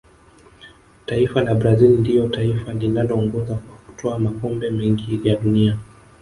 [1.05, 5.77] taifa la brazil ndiyo taifa linaloongoza kwa kutwaa makombe mengi ya dunia